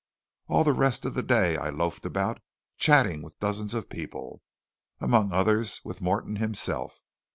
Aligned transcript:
All 0.47 0.63
the 0.63 0.73
rest 0.73 1.05
of 1.05 1.13
the 1.13 1.21
day 1.21 1.57
I 1.57 1.69
loafed 1.69 2.07
about, 2.07 2.41
chatting 2.79 3.21
with 3.21 3.39
dozens 3.39 3.75
of 3.75 3.87
people, 3.87 4.41
among 4.99 5.29
the 5.29 5.35
others 5.35 5.79
with 5.83 6.01
Morton 6.01 6.37
himself. 6.37 7.01